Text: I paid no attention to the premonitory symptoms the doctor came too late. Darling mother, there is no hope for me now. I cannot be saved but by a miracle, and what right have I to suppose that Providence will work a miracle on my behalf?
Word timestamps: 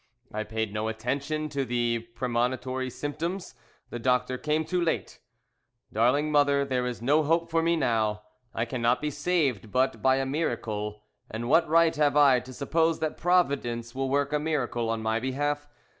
I 0.33 0.43
paid 0.43 0.73
no 0.73 0.87
attention 0.87 1.47
to 1.49 1.63
the 1.63 1.99
premonitory 2.15 2.89
symptoms 2.89 3.53
the 3.91 3.99
doctor 3.99 4.35
came 4.39 4.65
too 4.65 4.81
late. 4.81 5.19
Darling 5.93 6.31
mother, 6.31 6.65
there 6.65 6.87
is 6.87 7.03
no 7.03 7.21
hope 7.21 7.51
for 7.51 7.61
me 7.61 7.75
now. 7.75 8.23
I 8.51 8.65
cannot 8.65 8.99
be 8.99 9.11
saved 9.11 9.71
but 9.71 10.01
by 10.01 10.15
a 10.15 10.25
miracle, 10.25 11.03
and 11.29 11.47
what 11.49 11.69
right 11.69 11.95
have 11.97 12.17
I 12.17 12.39
to 12.39 12.51
suppose 12.51 12.97
that 12.97 13.15
Providence 13.15 13.93
will 13.93 14.09
work 14.09 14.33
a 14.33 14.39
miracle 14.39 14.89
on 14.89 15.03
my 15.03 15.19
behalf? 15.19 15.67